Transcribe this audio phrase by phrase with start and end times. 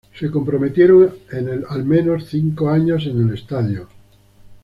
[0.19, 3.87] Se comprometieron en al menos cinco años en el estadio.